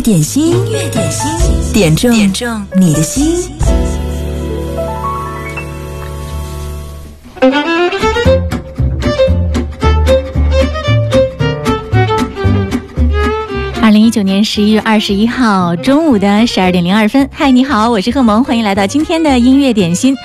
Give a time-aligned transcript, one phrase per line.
[0.00, 3.50] 点心，音乐点心，点中点中你的心。
[13.82, 20.16] 二零一九年十一月二十一号中午的十二点零二分，嗨，你好，我是贺萌，欢迎来到今天的音乐点心。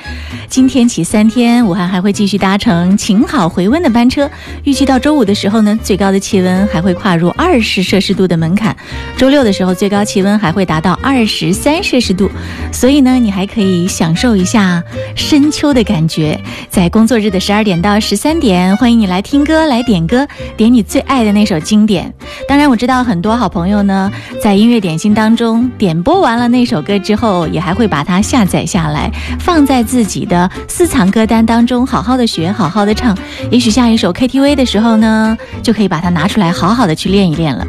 [0.49, 4.29] 今天起三天，武汉还会继续搭乘晴好回温的班车。
[4.63, 8.75] 预计到周五的时候呢，最高的气温还会跨入二十摄氏度的门槛。
[9.17, 12.29] 周六的时候，最高气温还会达到二十三摄氏度。
[12.71, 14.83] 所以呢，你还可以享受一下
[15.15, 16.39] 深秋的感觉。
[16.69, 22.13] 在工作日的十二点到十三点，欢迎你来听歌，来点歌，点你最爱的那首经典。
[22.47, 30.49] 当然，我知道很多好朋友呢，在音乐点心当中点播完了那首歌之后，也还会把它下载下来，放在自己的。
[30.67, 33.17] 私藏歌单当中，好好的学，好好的唱。
[33.51, 37.65] 也许下一首 KTV 的时候呢，就可以把它拿出来，好好的去练一练了。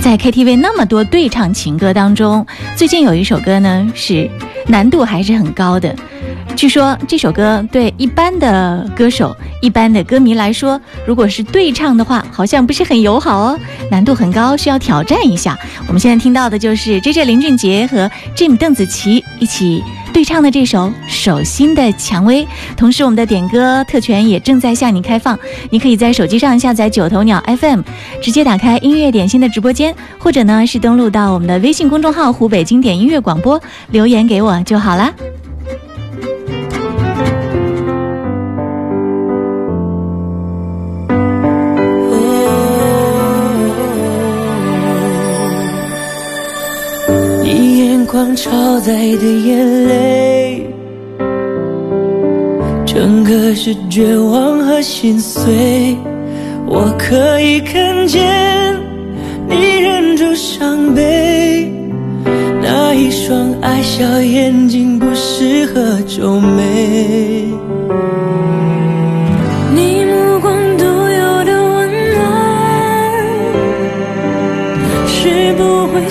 [0.00, 2.46] 在 KTV 那么多对唱情歌当中，
[2.76, 4.28] 最近有一首歌呢，是
[4.66, 5.94] 难度还是很高的。
[6.56, 13.58] 据说这首歌对一般的歌手、一般的歌迷来说，如果是对唱的话，好像不是很友好哦，
[13.90, 15.58] 难度很高，需要挑战一下。
[15.86, 22.44] 我们现在听到的就是 J J 林俊杰和 Jim 邓紫棋一起对唱的这首《手心的蔷薇》。
[22.76, 25.38] 同时，我们的点歌特权也正在向你开放，
[25.70, 27.80] 你可以在手机上下载九头鸟 FM，
[28.20, 33.58] 直接打开音乐点心的直播间，或者呢是登录到我们的微信公众号“湖北经典音乐广播”，
[33.92, 35.14] 留言给我我就好了。
[48.06, 50.66] 光超载的眼泪，
[52.84, 55.96] 整个是绝望和心碎。
[56.66, 58.76] 我可以看见
[59.48, 61.72] 你忍住伤悲，
[63.00, 67.48] 一双爱笑眼睛不适合皱眉。
[69.74, 72.20] 你目光独有的温暖，
[75.08, 76.06] 是不会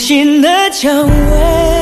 [0.00, 1.79] 心的蔷薇，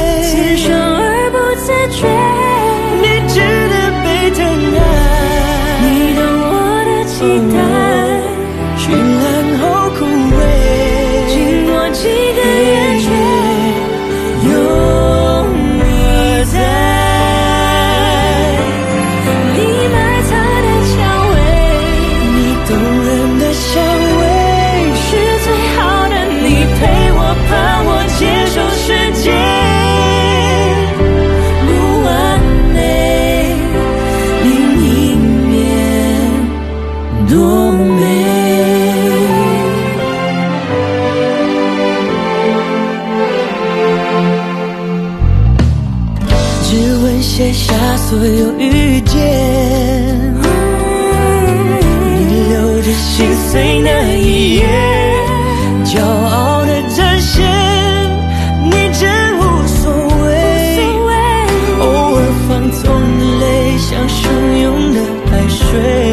[47.53, 49.15] 所有遇见，
[52.27, 54.65] 你留着心碎那一页，
[55.85, 57.45] 骄傲的展现，
[58.65, 59.93] 你真无所
[60.25, 60.29] 谓。
[61.81, 61.85] 偶
[62.17, 62.81] 尔放纵
[63.19, 64.19] 的泪，像汹
[64.63, 64.97] 涌的
[65.31, 66.08] 海水。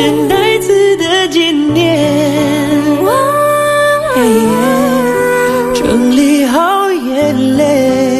[0.00, 1.98] 是带刺的纪念，
[5.74, 8.19] 整理好眼泪。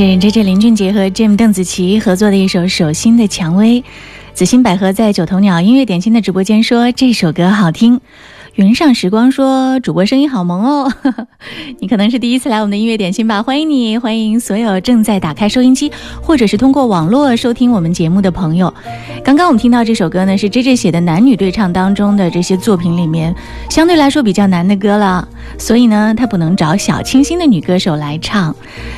[0.00, 3.82] 是 J J 林俊杰和 Jim 邓紫棋合作的一首《手心的蔷薇》。
[4.32, 8.00] 紫心百合在九头鸟音乐点心的直播间说这首歌好听。
[8.56, 10.92] 云上时光说主播声音好萌哦，
[11.78, 13.42] 你可能是第一次来我们的音乐点心吧？
[13.42, 18.72] 欢迎你，欢迎所有正在打开收音机或者是通过网络收听我们节目的朋友。
[19.22, 23.34] 刚刚我们听到这首歌呢，是 J J 写的男女对唱当中的这些作品里面
[23.70, 25.26] 相对来说比较难的歌了，
[25.56, 28.54] 所以呢，他不能找小清新的女歌手来唱，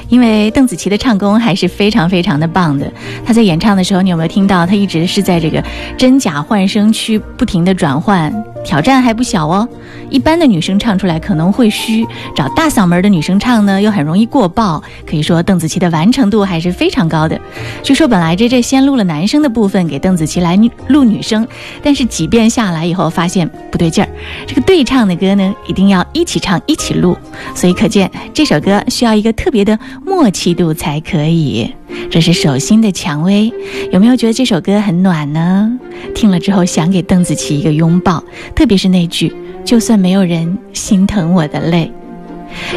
[0.09, 2.91] 因为邓紫棋的唱功还是非常非常的棒的。
[3.25, 4.65] 她在演唱的时候，你有没有听到？
[4.67, 5.63] 她一直是在这个
[5.99, 8.33] 真假换声区不停的转换，
[8.65, 9.69] 挑战还不小好哦。
[10.09, 12.07] 一般的女生唱出来可能会虚，
[12.37, 14.81] 找大嗓门的女生唱呢，又很容易过爆。
[15.05, 17.41] 可以说邓紫棋的完成度还是非常高的。
[17.83, 20.57] 据说本来这这先录了男生的部分给邓紫棋来
[20.89, 21.47] 录女生，
[21.83, 24.09] 但是几遍下来以后发现不对劲儿，
[24.47, 27.17] 这个对唱的歌呢一定要一起唱一起录，
[27.55, 31.75] 所以可见这首歌需要一个特别的默契度才可以。
[32.11, 33.53] 这是手心的蔷薇，
[33.91, 35.71] 有没有觉得这首歌很暖呢？
[36.15, 38.23] 听了之后想给邓紫棋一个拥抱，
[38.55, 39.32] 特别是那句
[39.65, 41.91] “就算没有人心疼我的泪”。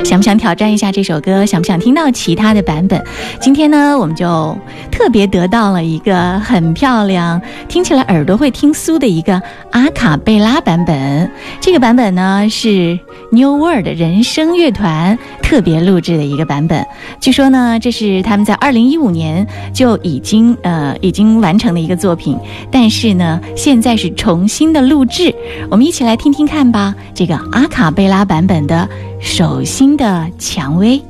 [0.04, 1.46] 想不想挑战一下这首歌？
[1.46, 3.04] 想不想听到其他的版本？
[3.40, 4.58] 今天呢，我们就
[4.92, 9.42] 特别得到了一个很漂亮、听起来耳朵会听酥的一个
[9.72, 11.30] 阿卡贝拉版本。
[11.60, 13.00] 这个版本呢是
[13.32, 16.86] New World 人声乐团特别录制的一个版本。
[17.20, 22.38] 据说呢，这是他们在二零一五年就已经呃已经完成的一个作品，
[22.72, 25.34] 但是呢，现在是重新的录制。
[25.70, 28.88] 我们一起来听听看吧，这个阿卡贝拉版本的。
[29.26, 31.02] 手心的蔷薇。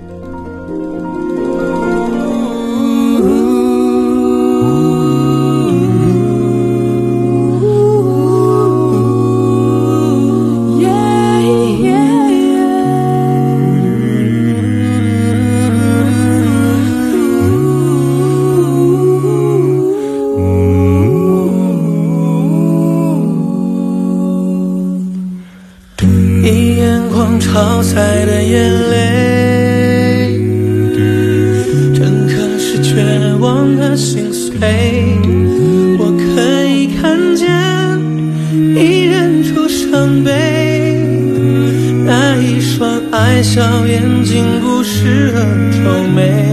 [33.77, 34.51] 的心碎。
[35.97, 37.49] 我可以看见，
[38.51, 40.31] 你忍住伤悲。
[42.05, 45.39] 那一双爱笑眼睛，不适合
[45.71, 46.44] 皱眉。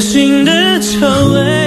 [0.00, 1.59] 心的蔷薇，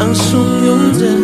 [0.00, 1.19] 泪像汹涌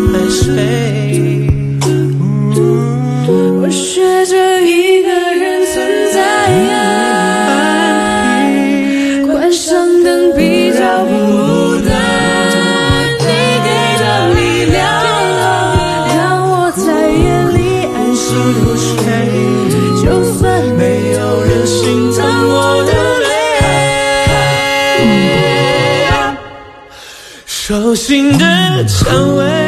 [27.87, 29.66] 手心的蔷薇，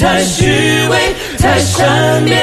[0.00, 0.46] 太虚
[0.88, 0.98] 伪，
[1.38, 2.40] 太善变，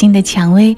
[0.00, 0.74] 心的蔷薇》，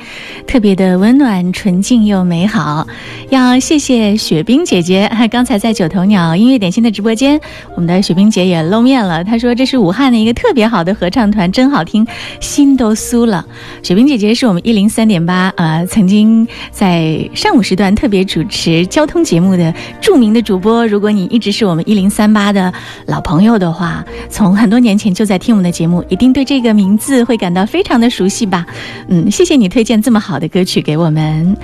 [0.48, 2.88] 特别的温暖、纯净又美好。
[3.32, 7.40] 要谢谢雪冰姐姐， 刚才在九头鸟音乐点心的直播间，
[7.74, 9.24] 我们的雪冰姐也露面了。
[9.24, 12.06] 她说这是武汉的一个特别好的合唱团，真好听，
[12.40, 13.42] 心都酥了。
[13.82, 20.86] 雪冰姐姐是我们一零三点八，呃，曾经在上午时段特别主持交通节目的著名的主播。
[20.86, 22.70] 如果你一直是我们一零三八的
[23.06, 28.66] 老朋友的话，从很多年前就在听我们的节目，一定对这个名字会感到非常的熟悉吧？
[29.08, 31.56] 嗯，谢谢你推荐这么好的歌曲给我们。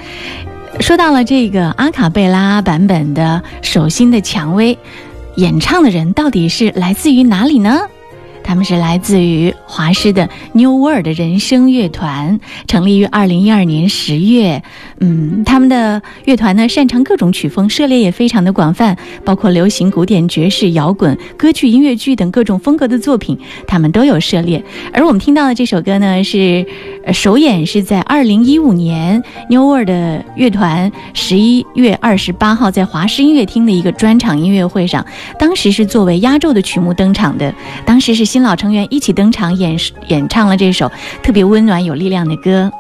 [0.81, 4.75] 说到了这个阿卡贝拉版本的《手心的蔷薇》，
[5.35, 7.81] 演唱的人到底是来自于哪里呢？
[8.49, 14.63] 他们是来自于华师的 New World 人声乐团，成立于二零一二年十月。
[15.01, 24.65] 嗯，他们的乐团呢擅长各种曲风，涉猎也非常的广泛，包括流行、古典、爵士、摇滚、歌剧、音乐剧等各种风格的作品，他们都有涉猎。
[24.95, 26.65] 而我们听到的这首歌呢，是
[27.13, 29.91] 首演是在二零一五年 New World
[30.37, 35.05] 乐团十一月二十八号在华师音乐厅的一个专场音乐会上，
[35.39, 37.55] 当时是作为压轴的曲目登场的。
[37.85, 39.77] 当时是新老成员一起登场演
[40.07, 40.89] 演唱了这首
[41.25, 42.71] 特别温暖有力量的歌。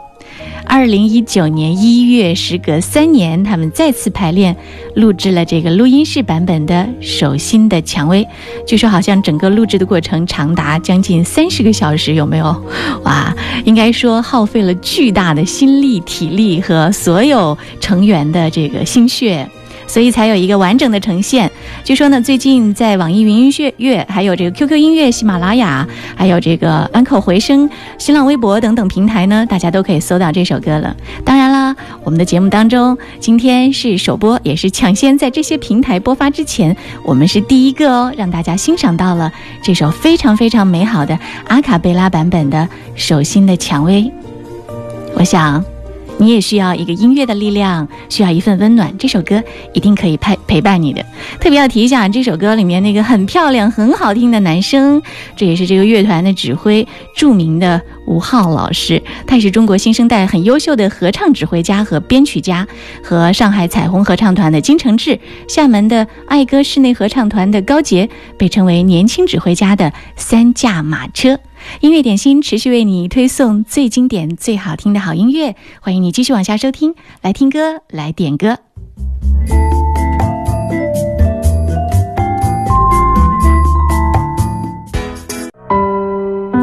[0.64, 4.56] 二零一九年一月，时隔三年，他们再次排练，
[4.94, 8.22] 录制了这个录音室版本的《手心的蔷薇》。
[8.68, 12.64] 据说好像整个录制的过程长达将近三十个小时，有没有？
[13.02, 13.34] 哇，
[13.64, 19.44] 应该说耗费了巨大的心力、体力和所有成员的这个心血。
[19.88, 21.50] 所以才有一个完整的呈现。
[21.82, 27.68] 据说呢，最近在网易云音乐、还有这个 QQ 音乐、喜马拉雅，还有这个安口回声、
[27.98, 30.94] 新浪微博等等平台呢，大家都可以搜到这首歌了。
[31.24, 41.18] 当然啦，我们的节目当中，今天是首播，也是抢先在这些平台播发之前，我们是第一个哦，让大家欣赏到了这首非常非常美好的
[41.48, 42.58] 阿卡贝拉版本的
[42.94, 44.02] 《手心的蔷薇》。
[45.14, 45.77] 我想。
[46.18, 48.92] 你也需要一个音乐的力量，需要一份温暖。
[48.98, 51.04] 这首歌一定可以陪陪伴你的。
[51.40, 55.00] 特别要提一下，这首歌里面那个很漂亮、很好听的男声，
[55.36, 59.02] 这也是这个乐团的指挥，著名的吴昊老师。
[59.26, 62.66] 他也是中国新生代很优秀的合唱指挥家和编曲家，
[63.02, 71.38] 和上海彩虹合唱团的金承志、厦门的爱歌室内合唱团的高杰，被称为年轻指挥家的三驾马车。
[71.80, 78.58] 音乐点心持续为你推送最经典、最好听的好音乐，欢迎你继续往下收听，来听歌，来点歌。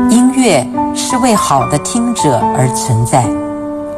[0.09, 3.23] 音乐是为好的听者而存在，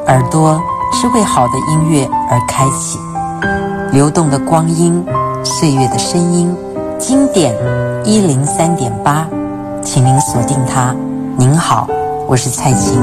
[0.08, 0.62] 耳朵
[0.94, 2.98] 是为好的音乐而开启。
[3.92, 5.04] 流动的光阴，
[5.44, 6.56] 岁月的声音，
[6.98, 7.54] 经典
[8.06, 9.28] 一零三点八。
[9.88, 10.94] 请您锁定它。
[11.40, 11.88] 您好，
[12.28, 13.00] 我是蔡琴。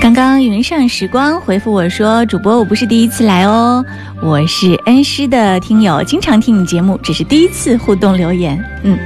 [0.00, 3.84] 刚刚云上时光回复我说：“主播，我不是第一次来哦，
[4.22, 8.64] 我是恩师的听友，经常听你节目，只是第一次互动留言。
[8.84, 8.96] 嗯，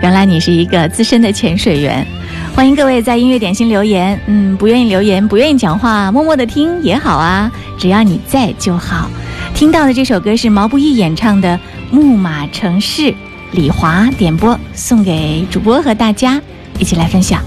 [0.00, 2.06] 原来你是一个资深的潜水员。
[2.54, 4.18] 欢迎各位在音乐点心留言。
[4.26, 9.10] 嗯，不愿意留言，不愿意讲话，默默的听也好啊，只要你在就好。
[9.52, 11.60] 听到的这首歌是毛不易演唱的。”
[11.92, 13.14] 木马城市，
[13.50, 16.40] 李华点播送给主播和大家，
[16.78, 17.42] 一起来分享。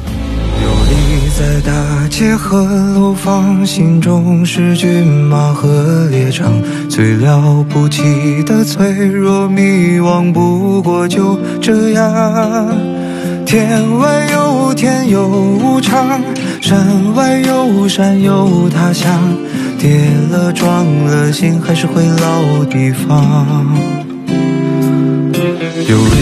[0.61, 6.53] 游离在大街和楼房，心中是骏马和猎场，
[6.87, 8.03] 最了不起
[8.43, 12.71] 的脆弱迷惘，不过就这样。
[13.47, 16.21] 天外有天有无常，
[16.61, 19.09] 山外有山有他乡，
[19.79, 24.04] 跌了撞了，心还是回老地方。
[25.87, 26.15] 游离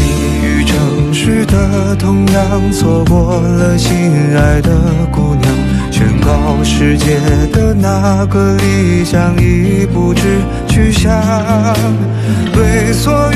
[0.47, 4.71] 于城市的同样，错过了心爱的
[5.11, 5.53] 姑娘。
[5.91, 7.19] 宣告世界
[7.51, 10.21] 的那个理想已不知
[10.67, 11.13] 去向。
[12.55, 13.35] 为所欲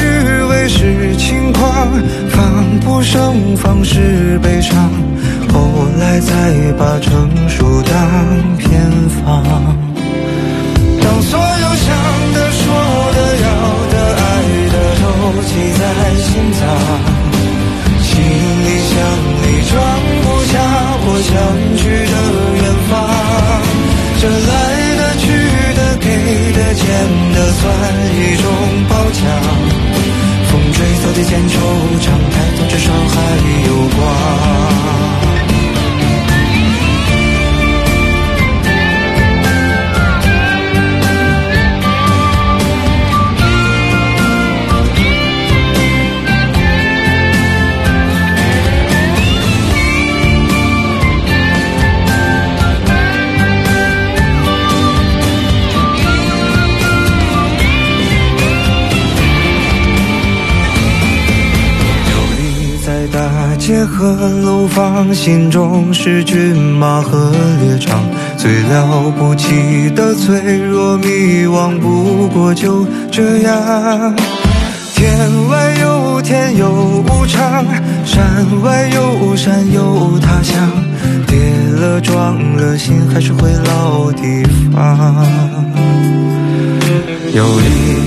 [0.49, 1.87] 为是轻狂，
[2.29, 4.89] 防不胜防是悲伤。
[5.53, 8.91] 后来才把成熟当偏
[9.23, 9.43] 方。
[11.01, 11.56] 当所有
[15.57, 15.81] 记在
[16.21, 16.61] 心脏，
[17.99, 18.93] 行李箱
[19.41, 19.73] 里装
[20.21, 20.53] 不下
[21.01, 21.33] 我想
[21.77, 21.81] 去
[22.13, 22.15] 的
[22.61, 22.93] 远方。
[24.21, 24.51] 这来
[24.99, 25.25] 的、去
[25.73, 26.05] 的、给
[26.53, 26.85] 的、欠
[27.33, 27.65] 的，算
[28.13, 28.45] 一种
[28.87, 29.19] 褒奖。
[30.47, 31.51] 风吹草低见惆
[32.01, 33.15] 怅，抬头至少还
[33.65, 33.99] 有光。
[63.67, 68.01] 街和楼房，心中是骏马和猎场，
[68.37, 74.15] 最了不起的脆弱迷惘，不过就这样。
[74.95, 75.13] 天
[75.49, 77.65] 外有天有无常，
[78.05, 80.71] 山外有山有他乡，
[81.27, 81.37] 跌
[81.77, 85.25] 了撞了，心还是回老地方。
[87.33, 88.06] 游离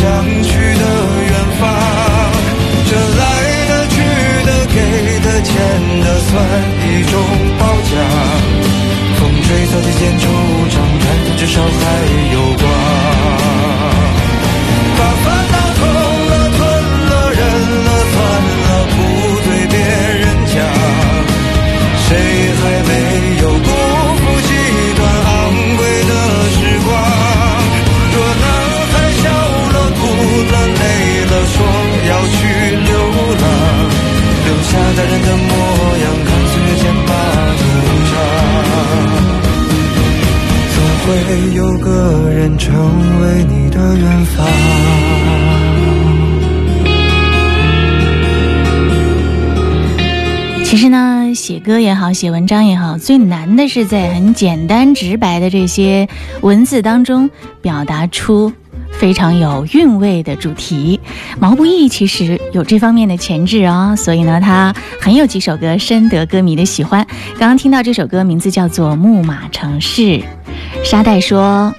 [0.00, 0.08] 想
[0.42, 0.84] 去的
[1.28, 1.32] 远。
[1.60, 1.68] 方，
[2.88, 3.22] 这来
[3.68, 3.94] 的、去
[4.46, 4.76] 的、给
[5.20, 5.52] 的、欠
[6.00, 6.32] 的，算
[6.88, 7.12] 一种
[7.58, 7.92] 褒奖。
[9.18, 10.24] 风吹草低见惆
[10.70, 11.84] 怅，抬头至少还
[12.32, 12.64] 有光。
[41.10, 42.72] 会有个人成
[43.20, 44.46] 为你的远方。
[50.64, 56.08] 其实呢写歌也好写文章也好最难的是在很简单直白的这些
[56.42, 57.28] 文字当中
[57.60, 58.52] 表达出
[59.00, 61.00] 非常有韵味的主题。
[61.38, 67.06] 毛不易其实有这方面的潜质哦，所以呢，他很有几首歌深得歌迷的喜欢。
[67.38, 70.02] 刚刚听到这首歌，名字叫做《木马城市》。
[70.84, 71.74] 沙袋说：“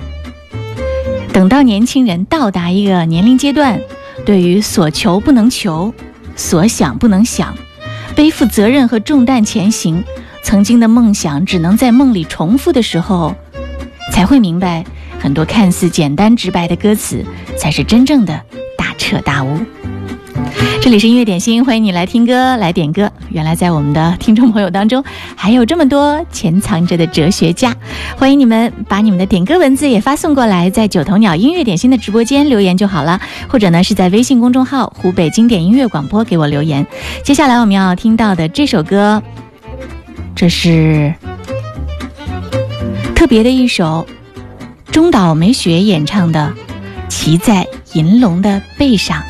[1.32, 3.80] 等到年轻人到达一个年龄阶段，
[4.26, 5.94] 对于所求不能求，
[6.36, 7.54] 所想不能想。”
[8.18, 10.04] 背负责任和重担前行，
[10.42, 13.36] 曾经的梦想只能在梦里重复的时候，
[14.12, 14.84] 才会明白，
[15.22, 17.24] 很多看似简单直白的歌词，
[17.56, 18.42] 才是真正的
[18.76, 19.60] 大彻大悟。
[20.82, 23.12] 这里是音乐点心，欢迎你来听歌，来点歌。
[23.30, 25.04] 原来在我们的听众朋友当中，
[25.36, 27.76] 还有这么多潜藏着的哲学家。
[28.18, 36.84] 欢迎你们把你们的点歌文字也发送过来，在九头鸟音乐点心的直播间留言就好了，或者呢是在微信公众号“湖北经典音乐广播”给我留言。
[37.24, 39.22] 接下来我们要听到的这首歌，
[40.36, 41.14] 这是
[43.14, 44.06] 特别的一首
[44.92, 46.54] 中岛美雪演唱的
[47.08, 49.22] 《骑在银龙的背上》。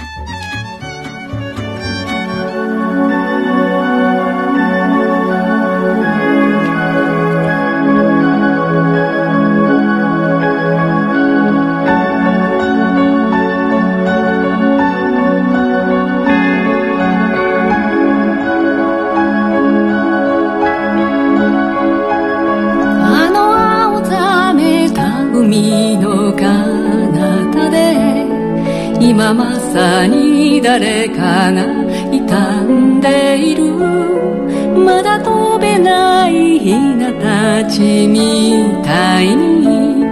[37.71, 40.03] ちみたいに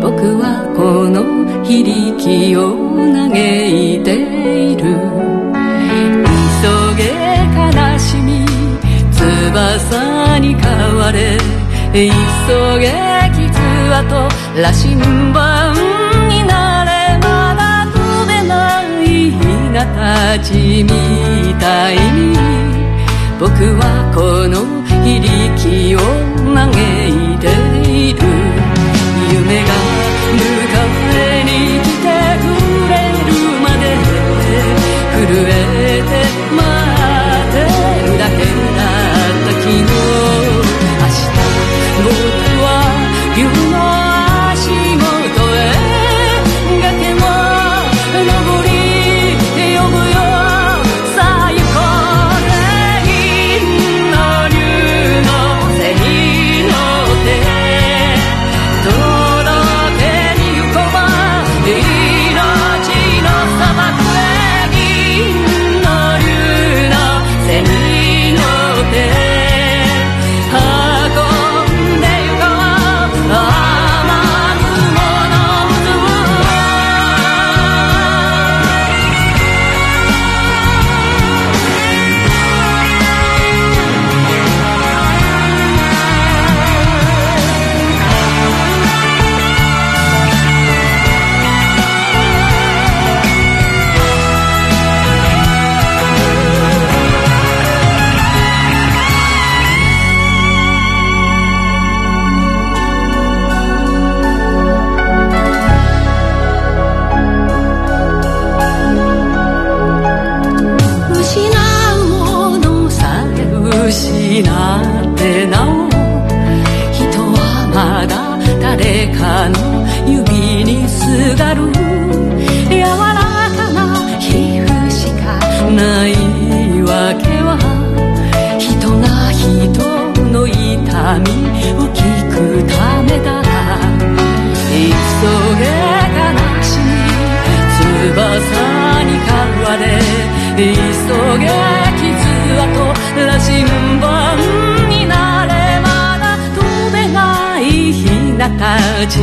[0.00, 1.22] 僕はこの
[1.62, 4.08] 非力を嘆いて
[4.72, 4.82] いる。
[6.64, 7.02] 急げ
[7.52, 8.46] 悲しみ
[9.12, 11.36] 翼に変われ。
[11.92, 12.00] 急
[12.80, 12.88] げ
[13.36, 13.52] 傷
[13.92, 14.16] 跡
[14.62, 14.96] 羅針
[15.32, 15.76] 盤
[16.28, 17.18] になれ。
[17.20, 19.36] まだ飛べないヒ
[19.72, 20.88] ナたちみ
[21.60, 22.34] たいに
[23.38, 24.64] 僕はこの
[25.04, 26.33] 非力を
[29.54, 29.83] 내가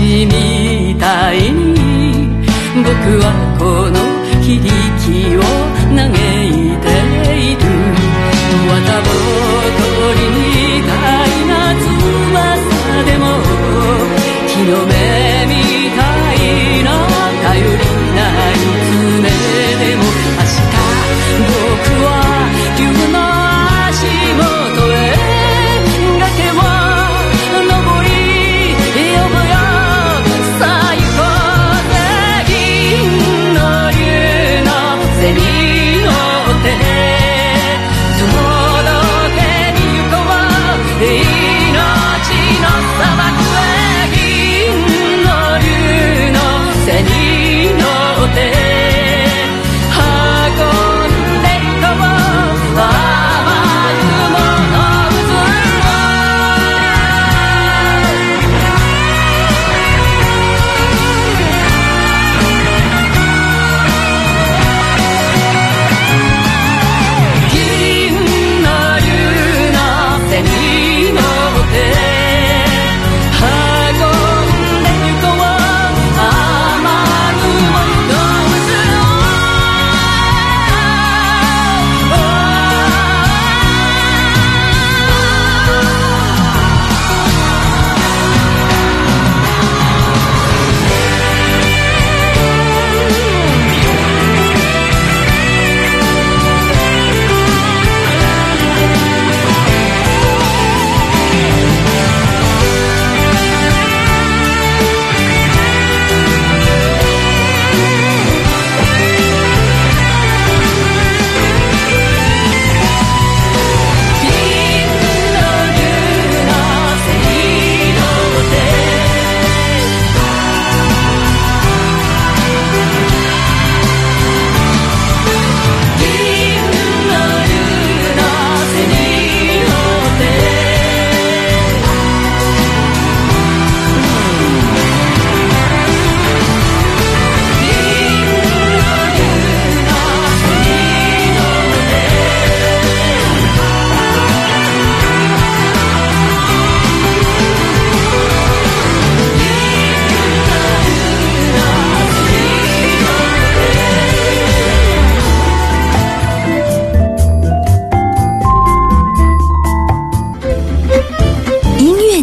[0.01, 0.30] You.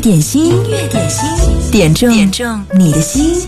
[0.08, 3.46] 点心，音乐点心，点中点中你的心。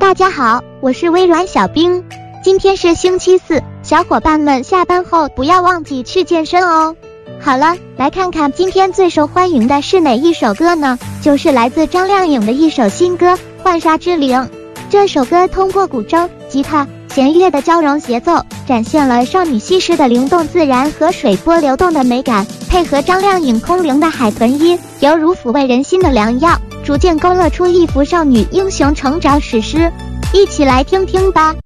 [0.00, 2.02] 大家好，我是微软小冰。
[2.42, 6.96] 今天是星期四，小伙伴们下班后不要忘记去健身哦。
[7.38, 10.98] 好了，来看看今天最受欢迎的是哪一首歌呢？
[11.20, 14.40] 就是来自张靓颖的一首新歌《浣纱之灵》。
[14.88, 29.90] 这首歌通过古筝、吉他、弦乐的交融节奏，展现了少女西施的灵动自然和水波流动的美感，配合张靓颖空灵的海豚音，犹如抚慰人心的良药，逐渐勾勒出一幅少女英雄成长史诗。
[30.34, 31.56] 一起来听听吧。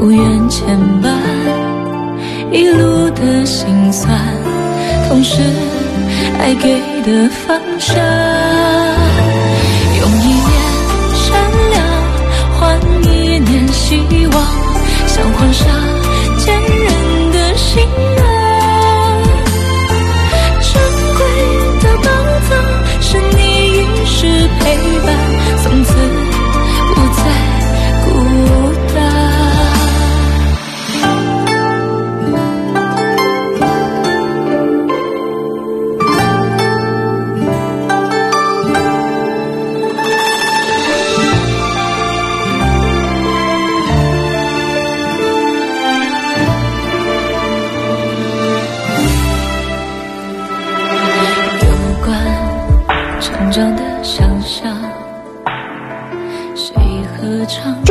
[0.00, 0.66] 不愿牵
[1.02, 1.10] 绊
[2.50, 4.18] 一路的心酸，
[5.06, 5.42] 同时
[6.38, 8.49] 爱给的防身。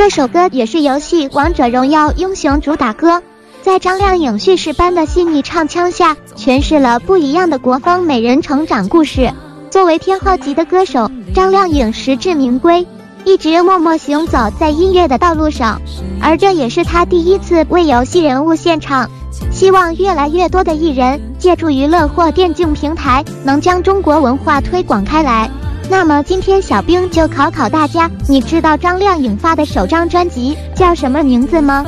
[0.10, 3.22] 这首歌也是游戏《王者荣耀》英雄主打歌，
[3.62, 9.32] 在张靓颖叙事般的细腻唱腔下，诠释了不一样的国风美人成长故事。
[9.70, 12.88] 作为天后级的歌手，张靓颖实至名归，
[13.24, 15.80] 一直默默行走在音乐的道路上，
[16.20, 19.08] 而这也是她第一次为游戏人物献唱。
[19.52, 25.48] 希望越来越多的艺人借助娱乐或电竞平台，能将中国文化推广开来。
[25.90, 31.84] 那么今天小兵就考考大家，你知道张靓颖发的首张专辑叫什么名字吗？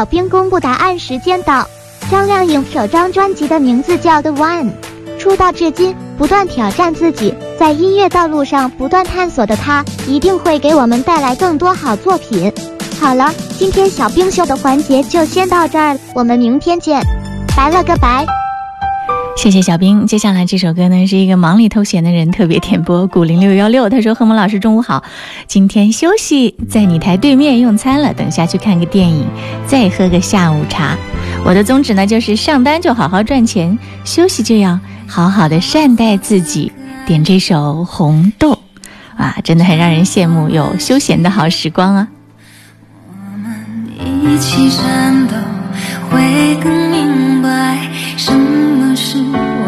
[0.00, 1.68] 小兵公布答案时间到。
[2.10, 4.64] 张靓颖首张专辑的名字叫《The One》，
[5.18, 12.50] 出道至今不断挑战自己，在音乐道路上不断探索的她，一定会给我们带来更多好作品。
[12.98, 17.02] 好了，今天小冰秀的环节就先到这儿，我们明天见，
[17.54, 18.39] 拜了个拜。
[19.40, 20.06] 谢谢小兵。
[20.06, 23.88] 接下来这首歌呢，是一个忙里偷闲的人特别点播， 古零六幺六。
[23.88, 25.02] 他说：“何萌老师，中午好，
[25.46, 29.24] 今天休息在你台对面用餐了，等下去看个电影，
[29.66, 30.94] 再喝个下午茶。
[31.42, 36.70] 我的宗旨呢，就是上班就好好赚钱，休息就要好好的善待自己。
[37.06, 38.52] 点这首《红豆》，
[39.16, 42.08] 啊，真的很让人羡慕有休闲的好时光啊。
[43.08, 45.34] 我们一起战斗，
[46.10, 48.59] 会更明白什么
[49.10, 49.59] 是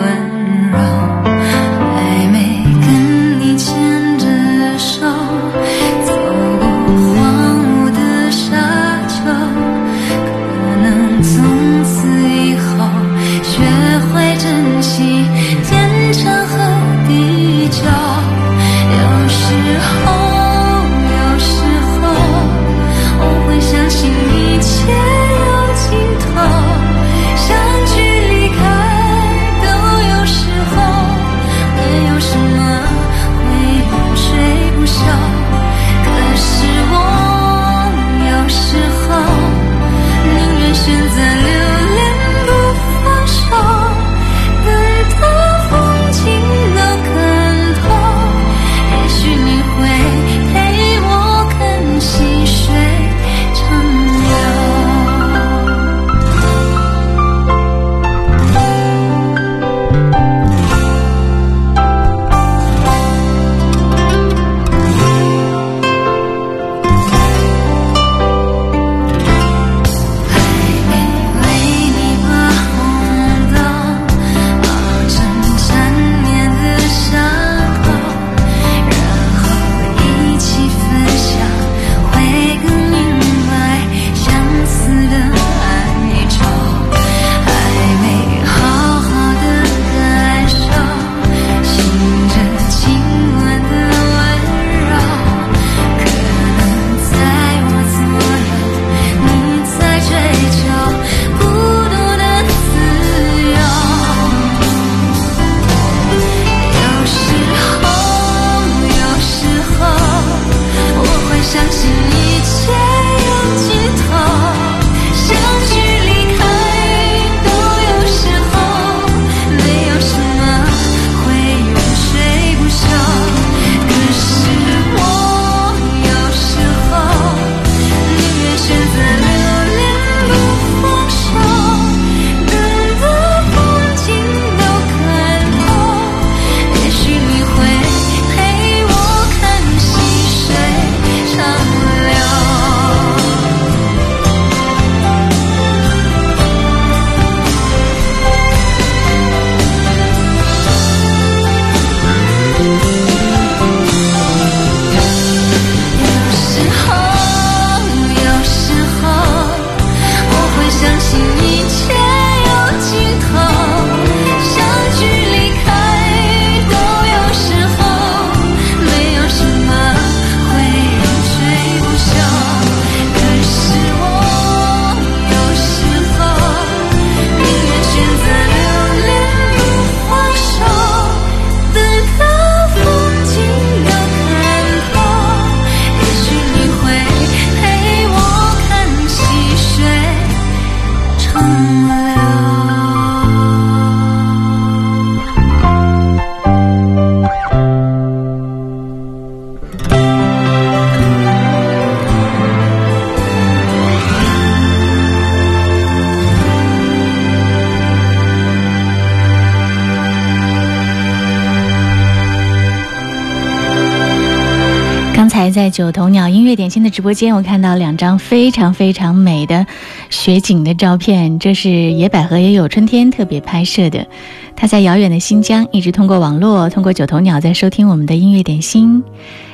[216.53, 219.67] 乐点心的直播间，我看到两张非常非常美的
[220.11, 224.07] 雪景的照片，这是野百合也有春天特别拍摄的。
[224.55, 229.03] 他在遥远的新疆，一直通过网络，通过九头鸟在收听我们的音乐点心。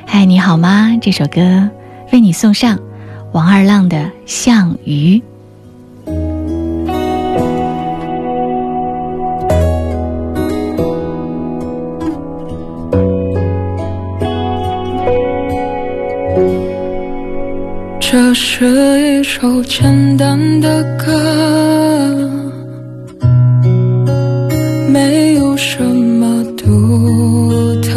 [0.07, 0.99] 嗨，你好吗？
[1.01, 1.71] 这首歌
[2.13, 2.77] 为你送上
[3.31, 3.97] 王二浪的
[4.27, 5.19] 《项羽》。
[18.11, 18.65] 这是
[19.03, 21.13] 一首简单的歌，
[24.91, 27.91] 没有什么独特。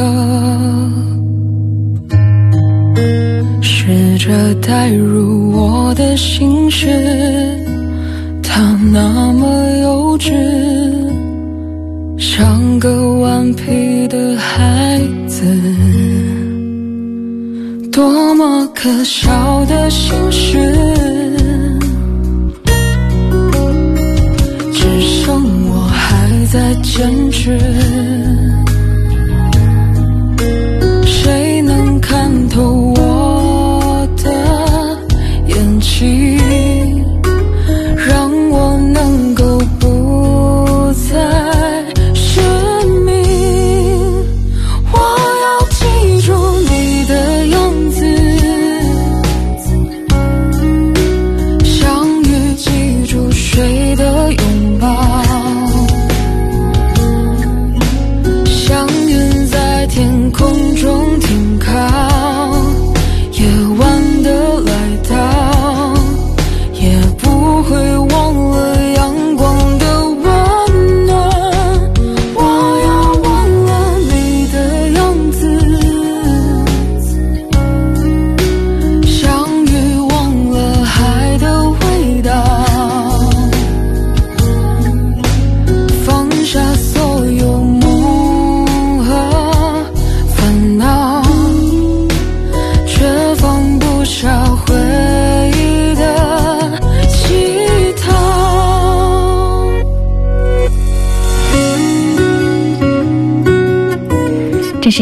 [3.62, 6.90] 试着带入我的心事，
[8.44, 10.34] 它那么幼稚，
[18.82, 20.58] 可笑的心事，
[24.74, 27.60] 只剩我还在坚持。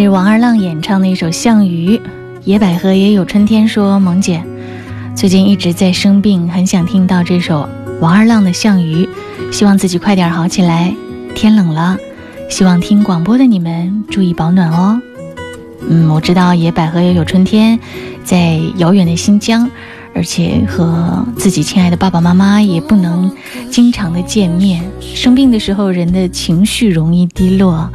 [0.10, 1.98] 王二浪演唱的一首《项羽》，
[2.44, 4.44] 野百合也有春天说：“萌姐，
[5.16, 7.70] 最近一直在生病，很想听到这首
[8.02, 9.06] 王二浪的《项羽》，
[9.52, 10.94] 希望自己快点好起来。
[11.36, 11.98] 天冷了，
[12.50, 15.00] 希望听广播的你们注意保暖哦。”
[15.88, 17.80] 嗯，我知道野百合也有春天
[18.24, 19.70] 在遥远的新疆，
[20.16, 23.32] 而且和自己亲爱的爸爸妈妈也不能
[23.70, 24.84] 经常的见面。
[25.00, 27.90] 生病的时候，人的情绪容易低落。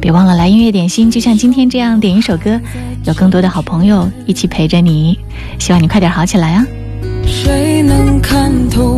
[0.00, 2.58] 别忘了来音乐点心，就像今天这样点一首歌，
[3.04, 5.18] 有更多的好朋友一起陪着你。
[5.58, 6.64] 希望你快点好起来啊！
[7.26, 8.89] 谁能看透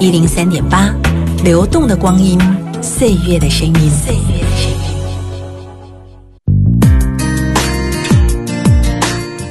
[0.00, 0.94] 一零三点八，
[1.42, 2.38] 流动的光阴，
[2.80, 3.90] 岁月的声音。
[3.90, 4.78] 岁月的声音。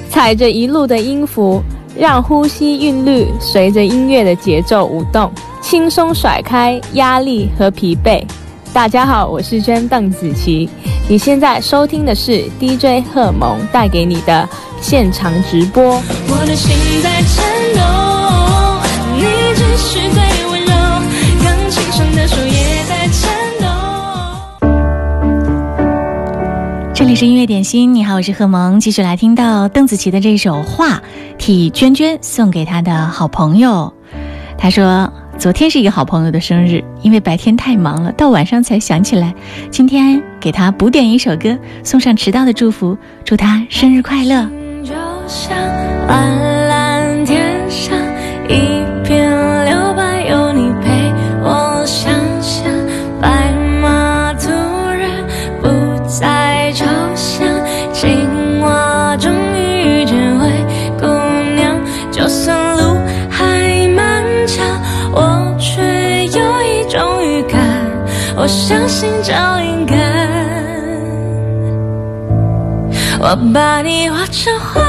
[0.09, 1.61] 踩着一路的音符，
[1.97, 5.29] 让呼吸韵律随着音乐的节奏舞动，
[5.61, 8.23] 轻松甩开压力和疲惫。
[8.71, 10.69] 大家好，我是娟邓紫棋。
[11.09, 14.47] 你现在收听的是 DJ 贺蒙带给你的
[14.79, 16.01] 现场直播。
[16.29, 16.73] 我的心
[17.03, 17.45] 在颤
[17.75, 17.81] 抖，
[19.17, 19.23] 你
[19.53, 20.36] 只是最温柔，更轻声
[22.17, 23.67] 的手也在颤抖。
[26.95, 30.95] 这里是音乐点心，你好，我是贺萌，继续来听到邓紫棋的这首《画》，
[31.37, 33.93] 替娟娟送给她的好朋友。
[34.57, 39.31] 她说，昨天是一个好朋友的生日，因为白天太忙了，到晚上才想起来，
[39.69, 44.49] 今天给他补点一首歌，送上迟到的祝福，祝他生日快乐。
[44.83, 44.93] 就
[45.27, 45.55] 像
[73.29, 74.86] 我把你画成花，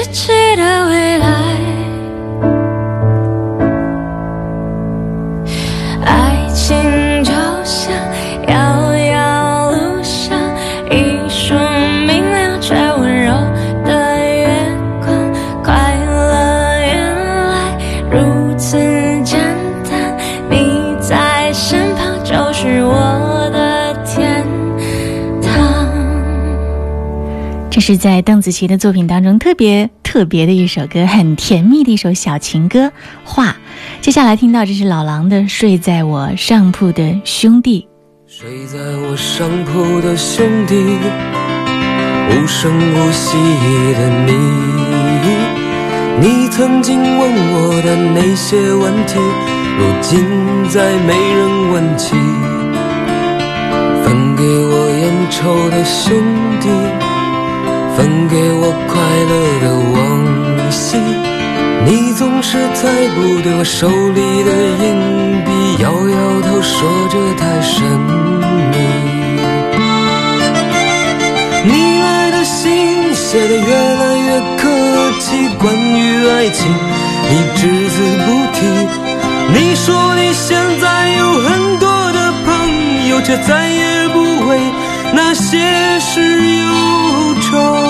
[0.00, 0.39] 就在
[27.80, 32.86] 是在邓紫棋的作品当中特别特别的一首歌，很甜蜜的一首小情歌
[33.24, 33.48] 《画》。
[34.00, 37.86] 接下来听到这是老狼的《睡在我上铺的兄弟》。
[38.32, 40.74] 睡在我上铺的兄弟，
[42.30, 43.36] 无声无息
[43.94, 44.32] 的你，
[46.20, 49.18] 你曾经问我的那些问题，
[49.78, 50.24] 如今
[50.68, 52.14] 再没人问起。
[54.04, 56.14] 分给我烟抽的兄
[56.60, 56.68] 弟，
[58.00, 58.96] 分给我快
[59.30, 60.96] 乐的往昔。
[61.84, 64.50] 你总是猜不对我手里的
[64.84, 67.84] 硬币摇摇头，说着太神
[68.72, 68.74] 秘。
[71.62, 73.70] 你来的信写的越
[74.00, 74.62] 来越客
[75.18, 76.72] 气，关于爱情
[77.28, 78.58] 你只字不提。
[79.52, 84.58] 你说你现在有很多的朋友，却再也不为
[85.12, 85.58] 那些
[86.00, 86.22] 事
[86.56, 87.89] 忧愁。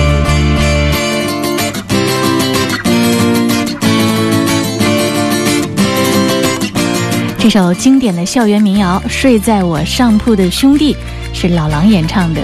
[7.41, 10.93] 这首经典的校园民谣《睡在我上铺的兄弟》
[11.33, 12.41] 是老狼演唱的。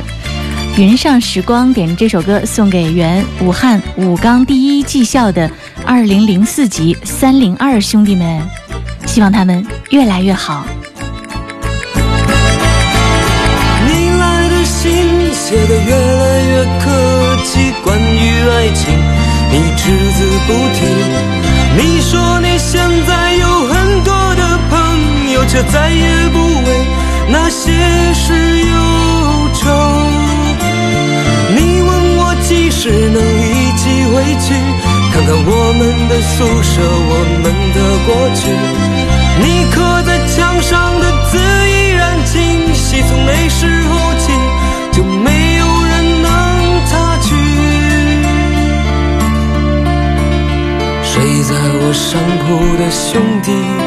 [0.76, 5.48] 云上时光点这首歌送给原武汉武钢第一技校的
[5.86, 8.42] 二零零四级三零二兄弟们，
[9.06, 10.66] 希望他们越来越好。
[13.86, 18.98] 你来的信写的越来越客气，关于爱情
[19.52, 21.17] 你只字不提。
[25.58, 26.86] 却再也不为
[27.30, 27.72] 那些
[28.14, 28.76] 事忧
[29.56, 29.66] 愁，
[31.56, 34.54] 你问我几时能一起回去，
[35.12, 38.54] 看看我们的宿舍，我们的过去，
[39.42, 44.32] 你刻在墙上的字依然清晰，从那时候起，
[44.92, 46.30] 就没有人能
[46.86, 47.34] 擦去。
[51.02, 53.87] 睡在我上铺的兄弟。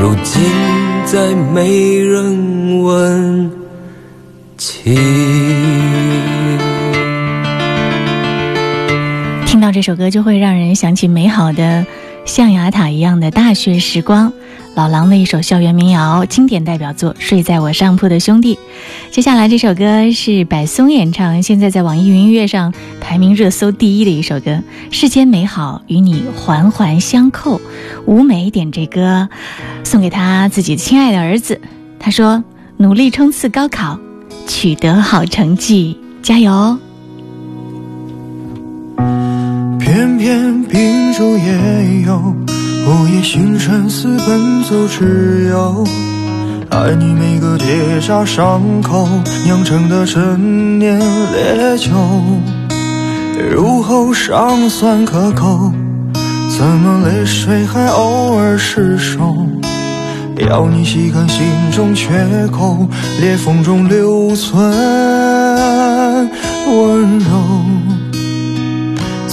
[0.00, 0.40] 如今。
[1.12, 3.50] 再没人问
[4.56, 4.94] 起。
[9.44, 11.84] 听到这首歌，就会让人想起美好的
[12.24, 14.32] 象牙塔一样的大学时光。
[14.74, 18.54] 老狼的一首校园民谣，经典代表作《睡在我上铺的兄弟》。
[19.10, 24.52] 接下来这首歌是柏松演唱，现在在网易云音乐上排名热搜第一的一首歌，
[24.90, 27.58] 《世间美好与你环环相扣》。
[28.06, 29.28] 吴美点这歌，
[29.84, 31.60] 送给他自己亲爱的儿子。
[31.98, 32.42] 他说
[32.78, 33.98] ：“努力冲刺高考，
[34.46, 36.78] 取得好成绩，加油！”
[39.78, 42.39] 偏偏秉烛夜游。
[42.86, 45.84] 午夜星辰似奔走之友，
[46.70, 49.08] 爱你每个结痂伤口
[49.44, 51.90] 酿成的陈年烈酒，
[53.50, 55.72] 入喉尚算可口，
[56.56, 59.36] 怎么泪水还偶尔失守？
[60.48, 62.08] 要你细看心中缺
[62.48, 62.88] 口，
[63.20, 64.58] 裂缝中留存
[66.66, 67.99] 温柔。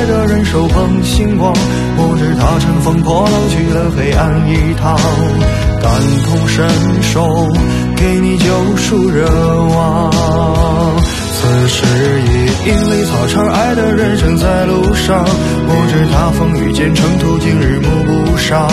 [0.00, 1.52] 爱的人手捧星光，
[1.94, 4.96] 不知他乘风破浪去了黑暗一趟，
[5.82, 5.92] 感
[6.24, 6.66] 同身
[7.02, 7.46] 受，
[7.98, 8.46] 给你救
[8.78, 10.10] 赎热望。
[11.02, 11.84] 此时
[12.22, 18.70] 已莺飞草长，爱的人生在路上，不知他风雨兼程途经日暮不赏。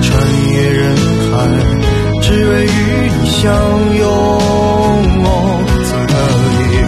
[0.00, 0.18] 穿
[0.54, 0.96] 越人
[1.34, 1.36] 海，
[2.22, 3.52] 只为与你相
[3.98, 5.35] 拥。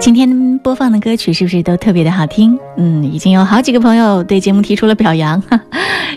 [0.00, 2.58] 今天播放的歌曲是不是都特别的好听？
[2.76, 5.40] 嗯，已经有好几个朋友对节目提出了表扬。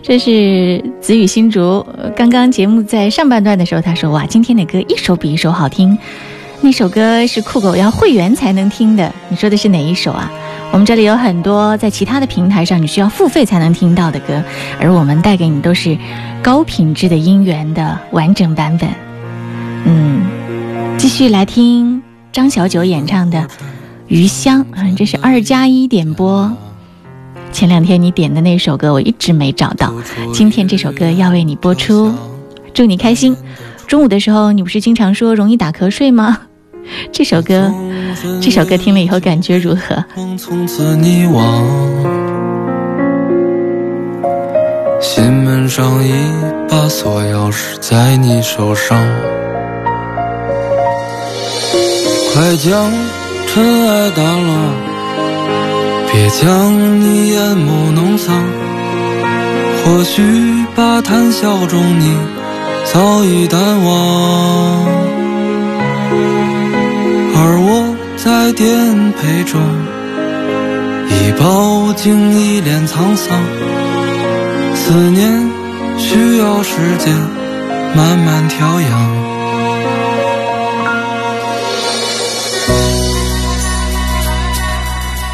[0.02, 5.98] 这是子雨新竹，刚刚节目在上半段的时候，他说：“哇，今天的歌一首比一首好听。”
[6.64, 10.32] 那首歌是酷狗要会员才能听的，你说的是哪一首啊？
[10.72, 14.42] 我们这里有很多在其他的平台上你需要付费才能听到的歌，
[14.80, 15.98] 而我们带给你都是
[16.42, 18.90] 高品质的音源的完整版本。
[19.84, 20.22] 嗯，
[20.98, 22.02] 继续来听
[22.32, 23.46] 张小九演唱的。
[24.08, 26.50] 余香，嗯，这是二加一点播。
[27.52, 29.94] 前两天你点的那首歌我一直没找到，
[30.34, 32.14] 今天这首歌要为你播出，
[32.74, 33.36] 祝你开心。
[33.86, 36.38] 中午的时候你不是经常说容易打瞌睡吗？
[37.12, 37.72] 这首歌，
[38.42, 40.04] 这首歌听了以后感觉如何？
[40.38, 41.44] 从此遗忘。
[45.02, 46.14] 心门上一
[46.70, 48.98] 把锁钥匙在你手上，
[52.34, 52.92] 快将
[53.48, 54.16] 尘埃掸
[54.46, 54.54] 落，
[56.12, 58.44] 别将你眼眸弄脏。
[59.86, 60.24] 或许
[60.76, 62.18] 把谈笑中你
[62.86, 64.88] 早已淡忘，
[68.24, 69.60] 在颠沛中，
[71.10, 73.38] 已饱经一脸沧桑。
[74.74, 75.52] 思念
[75.98, 77.14] 需要时间
[77.94, 79.16] 慢慢调养，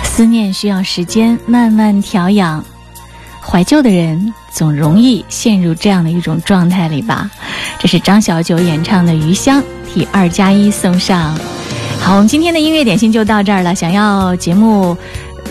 [0.05, 2.65] 思念需要时间慢慢调养。
[3.39, 7.29] 怀旧的人总容易陷入这样的一种状态里吧？
[7.77, 9.61] 这是张小九演唱的《余香》，
[9.93, 11.37] 替二加一送上。
[11.99, 13.73] 好，我们今天的音乐点心就到这儿了。
[13.75, 14.97] 想要节目。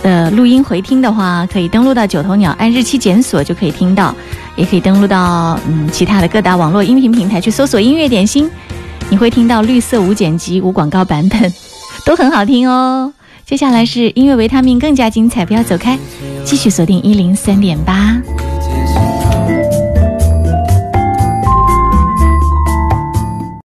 [0.01, 4.15] 的录音回听的话，可以登录到九头鸟，按日期检索就可以听到；
[4.55, 8.49] 也可以登录到嗯其他的各大网络音频平台去搜索“音乐点心”，
[9.11, 11.53] 你会听到绿色无剪辑、无广告版本，
[12.07, 13.13] 都很好听哦。
[13.45, 15.99] 接下来是音乐维他命，更加精彩，不要走开，
[16.45, 18.23] 继续锁定一零三点八。